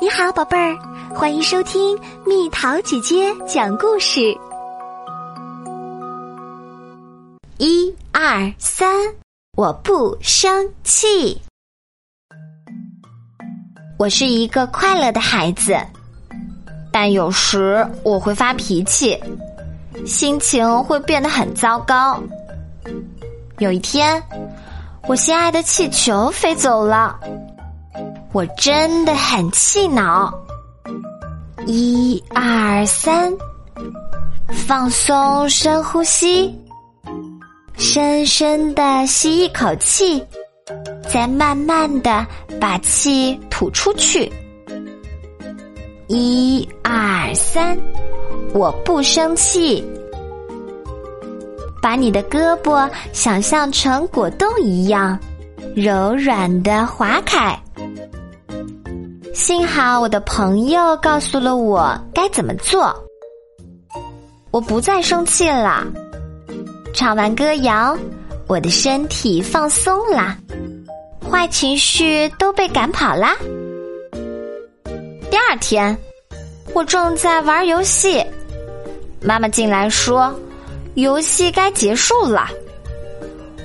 [0.00, 0.76] 你好，宝贝儿，
[1.14, 1.96] 欢迎收听
[2.26, 4.36] 蜜桃姐姐讲故事。
[7.58, 8.88] 一二三，
[9.56, 11.40] 我不生气。
[13.96, 15.76] 我是一个快乐的孩子，
[16.90, 19.16] 但有时我会发脾气，
[20.04, 22.20] 心情会变得很糟糕。
[23.58, 24.20] 有一天，
[25.06, 27.16] 我心爱的气球飞走了。
[28.34, 30.34] 我真的很气恼。
[31.66, 33.32] 一二三，
[34.48, 36.52] 放松，深呼吸，
[37.76, 40.20] 深深的吸一口气，
[41.08, 42.26] 再慢慢的
[42.60, 44.30] 把气吐出去。
[46.08, 47.78] 一二三，
[48.52, 49.88] 我不生气。
[51.80, 55.16] 把你的胳膊想象成果冻一样，
[55.76, 57.56] 柔软的划开。
[59.34, 62.94] 幸好我的朋友告诉了我该怎么做，
[64.52, 65.84] 我不再生气了。
[66.94, 67.98] 唱完歌谣，
[68.46, 70.38] 我的身体放松啦，
[71.28, 73.34] 坏情绪都被赶跑啦。
[75.32, 75.98] 第二天，
[76.72, 78.24] 我正在玩游戏，
[79.20, 80.32] 妈妈进来说
[80.94, 82.48] ：“游戏该结束了。”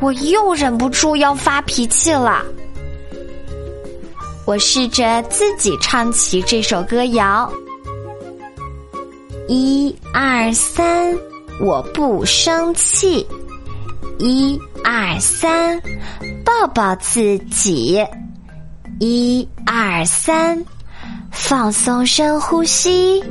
[0.00, 2.42] 我又忍不住要发脾气了。
[4.50, 7.48] 我试着自己唱起这首歌谣：
[9.46, 11.16] 一二三，
[11.60, 13.24] 我不生气；
[14.18, 15.80] 一二三，
[16.44, 18.04] 抱抱自己；
[18.98, 20.60] 一二三，
[21.30, 23.22] 放松深呼吸；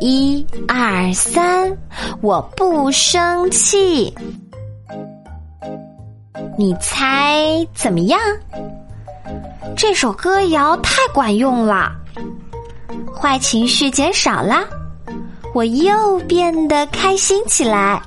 [0.00, 1.74] 一二三，
[2.20, 4.12] 我不生气。
[6.58, 8.20] 你猜怎么样？
[9.74, 11.90] 这首歌谣太管用了，
[13.14, 14.68] 坏情绪减少了，
[15.54, 18.00] 我又变得开心起来。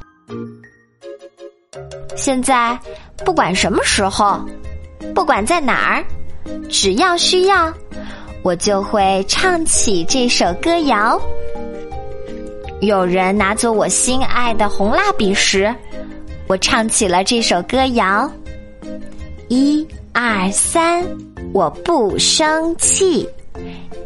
[2.16, 2.78] 现在
[3.26, 4.40] 不管什么时候，
[5.16, 6.06] 不管在哪儿，
[6.70, 7.74] 只要需要，
[8.44, 11.20] 我就会唱起这首歌谣。
[12.82, 15.74] 有人拿走我心爱的红蜡笔时，
[16.48, 18.30] 我唱起了这首歌谣。
[19.50, 21.06] 一二三。
[21.52, 23.28] 我不生气，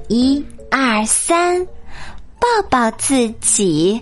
[0.08, 1.62] 一二三，
[2.40, 4.02] 抱抱自己，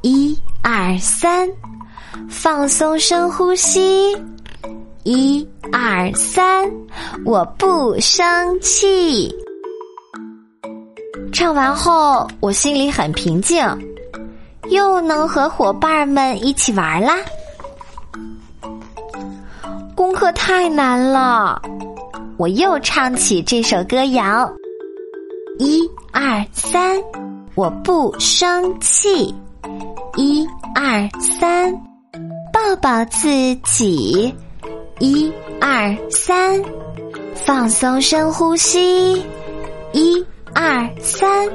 [0.00, 1.46] 一二三，
[2.26, 4.16] 放松深呼吸，
[5.02, 6.72] 一二三，
[7.26, 9.30] 我不生气。
[11.34, 13.62] 唱完后，我心里很平静，
[14.70, 17.18] 又能和伙伴们一起玩啦。
[20.14, 21.60] 可太难了。
[22.36, 24.50] 我又唱起这首歌谣：
[25.58, 25.80] 一
[26.12, 27.00] 二三，
[27.54, 29.32] 我不生气；
[30.16, 31.72] 一二三，
[32.52, 33.28] 抱抱自
[33.62, 34.32] 己；
[34.98, 36.62] 一二三，
[37.34, 39.22] 放松深呼吸；
[39.92, 41.48] 一二三，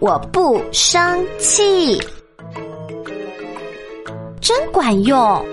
[0.00, 2.00] 我不生气。
[4.40, 5.44] 真管用！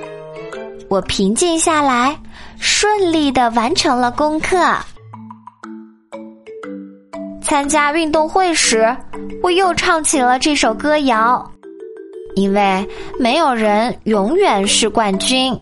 [0.89, 2.19] 我平静下来。
[2.59, 4.57] 顺利的完成了功课。
[7.41, 8.95] 参加运动会时，
[9.41, 11.51] 我又唱起了这首歌谣，
[12.35, 12.87] 因为
[13.19, 15.57] 没有人永远是冠军。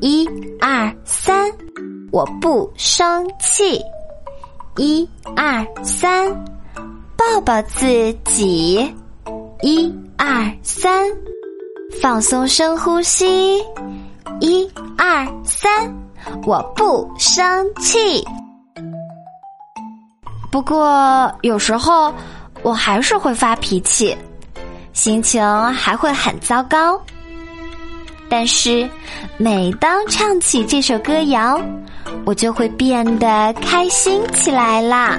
[0.00, 0.28] 一
[0.60, 1.50] 二三，
[2.10, 3.80] 我不生气。
[4.76, 6.30] 一二三，
[7.16, 8.94] 抱抱自己。
[9.62, 11.06] 一二三，
[12.00, 13.62] 放松深呼吸。
[14.40, 15.70] 一二三，
[16.44, 18.24] 我不生气。
[20.50, 22.12] 不过有时候
[22.62, 24.16] 我还是会发脾气，
[24.92, 25.42] 心情
[25.72, 27.00] 还会很糟糕。
[28.28, 28.88] 但是
[29.36, 31.60] 每当唱起这首歌谣，
[32.24, 35.18] 我就会变得开心起来啦。